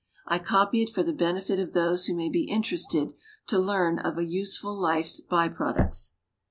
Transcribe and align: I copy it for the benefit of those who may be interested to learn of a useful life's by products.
I 0.25 0.39
copy 0.39 0.81
it 0.81 0.89
for 0.89 1.03
the 1.03 1.13
benefit 1.13 1.59
of 1.59 1.73
those 1.73 2.07
who 2.07 2.15
may 2.15 2.27
be 2.27 2.45
interested 2.49 3.13
to 3.45 3.59
learn 3.59 3.99
of 3.99 4.17
a 4.17 4.25
useful 4.25 4.73
life's 4.75 5.19
by 5.19 5.47
products. 5.47 6.15